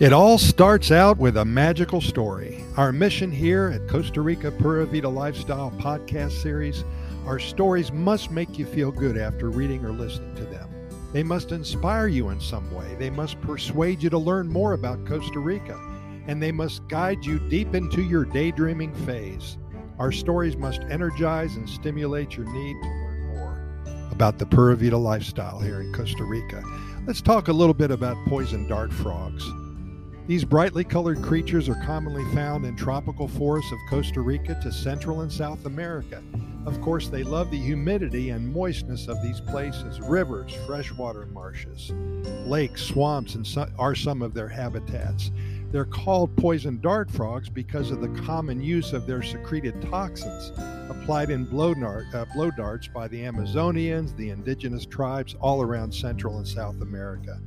[0.00, 2.64] It all starts out with a magical story.
[2.76, 6.84] Our mission here at Costa Rica Pura Vida Lifestyle podcast series
[7.26, 10.70] our stories must make you feel good after reading or listening to them.
[11.12, 12.94] They must inspire you in some way.
[12.94, 15.76] They must persuade you to learn more about Costa Rica.
[16.28, 19.58] And they must guide you deep into your daydreaming phase.
[19.98, 24.96] Our stories must energize and stimulate your need to learn more about the Pura Vida
[24.96, 26.62] lifestyle here in Costa Rica.
[27.04, 29.44] Let's talk a little bit about poison dart frogs.
[30.28, 35.22] These brightly colored creatures are commonly found in tropical forests of Costa Rica to Central
[35.22, 36.22] and South America.
[36.66, 40.02] Of course, they love the humidity and moistness of these places.
[40.02, 41.92] Rivers, freshwater marshes,
[42.44, 45.30] lakes, swamps, and are some of their habitats.
[45.72, 50.52] They're called poison dart frogs because of the common use of their secreted toxins
[51.08, 55.90] applied in blow, dart, uh, blow darts by the Amazonians, the indigenous tribes all around
[55.90, 57.40] Central and South America.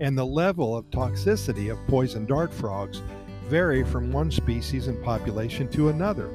[0.00, 3.00] And the level of toxicity of poison dart frogs
[3.48, 6.28] vary from one species and population to another.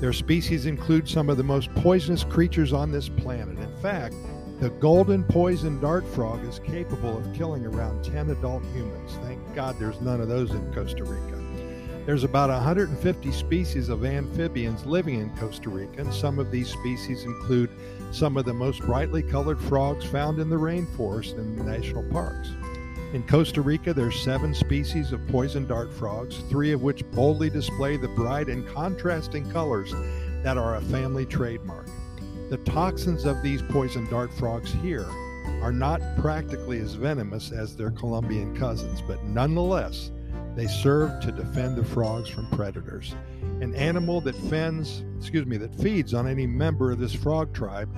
[0.00, 3.56] Their species include some of the most poisonous creatures on this planet.
[3.60, 4.16] In fact,
[4.58, 9.12] the golden poison dart frog is capable of killing around 10 adult humans.
[9.22, 11.61] Thank God there's none of those in Costa Rica.
[12.04, 17.22] There's about 150 species of amphibians living in Costa Rica, and some of these species
[17.22, 17.70] include
[18.10, 22.50] some of the most brightly colored frogs found in the rainforest and national parks.
[23.12, 27.96] In Costa Rica, there's seven species of poison dart frogs, three of which boldly display
[27.96, 29.92] the bright and contrasting colors
[30.42, 31.86] that are a family trademark.
[32.50, 35.06] The toxins of these poison dart frogs here
[35.62, 40.10] are not practically as venomous as their Colombian cousins, but nonetheless,
[40.54, 43.14] they serve to defend the frogs from predators.
[43.60, 47.88] An animal that fends, excuse me, that feeds on any member of this frog tribe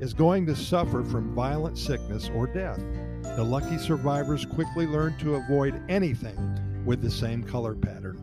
[0.00, 2.82] is going to suffer from violent sickness or death.
[3.36, 8.18] The lucky survivors quickly learn to avoid anything with the same color pattern.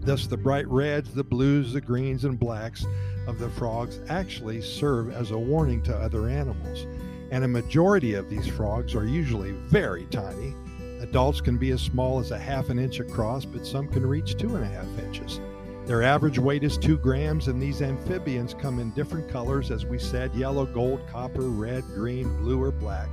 [0.00, 2.84] Thus, the bright reds, the blues, the greens, and blacks
[3.28, 6.86] of the frogs actually serve as a warning to other animals.
[7.30, 10.54] And a majority of these frogs are usually very tiny.
[11.00, 14.36] Adults can be as small as a half an inch across, but some can reach
[14.36, 15.40] two and a half inches.
[15.86, 19.98] Their average weight is two grams, and these amphibians come in different colors, as we
[19.98, 23.08] said yellow, gold, copper, red, green, blue, or black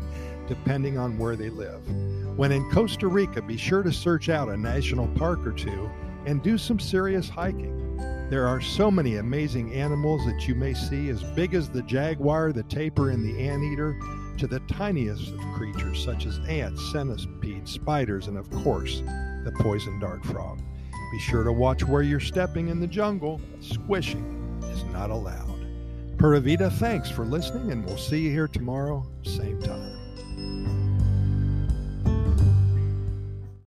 [0.47, 1.81] depending on where they live.
[2.37, 5.89] When in Costa Rica, be sure to search out a national park or two
[6.25, 7.97] and do some serious hiking.
[8.29, 12.51] There are so many amazing animals that you may see, as big as the jaguar,
[12.51, 13.97] the tapir, and the anteater,
[14.37, 19.01] to the tiniest of creatures such as ants, centipedes, spiders, and of course,
[19.43, 20.59] the poison dart frog.
[21.11, 23.41] Be sure to watch where you're stepping in the jungle.
[23.61, 25.65] Squishing is not allowed.
[26.17, 29.86] Pura Vida, thanks for listening, and we'll see you here tomorrow, same time.